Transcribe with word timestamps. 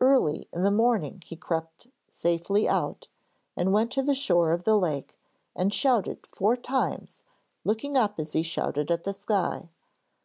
Early 0.00 0.48
in 0.52 0.64
the 0.64 0.72
morning 0.72 1.22
he 1.24 1.36
crept 1.36 1.86
safely 2.08 2.68
out, 2.68 3.06
and 3.56 3.72
went 3.72 3.92
to 3.92 4.02
the 4.02 4.12
shore 4.12 4.50
of 4.50 4.64
the 4.64 4.76
lake 4.76 5.16
and 5.54 5.72
shouted 5.72 6.26
four 6.26 6.56
times, 6.56 7.22
looking 7.62 7.96
up 7.96 8.18
as 8.18 8.32
he 8.32 8.42
shouted 8.42 8.90
at 8.90 9.04
the 9.04 9.12
sky. 9.14 9.68